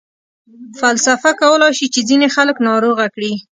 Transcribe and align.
فلسفه 0.79 1.31
کولای 1.41 1.71
شي 1.77 1.87
چې 1.93 1.99
ځینې 2.09 2.27
خلک 2.35 2.57
ناروغه 2.69 3.05
کړي. 3.15 3.33